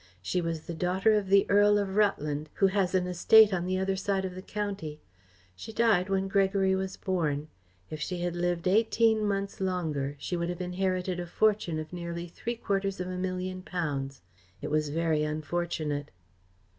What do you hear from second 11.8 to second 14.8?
nearly three quarters of a million pounds. It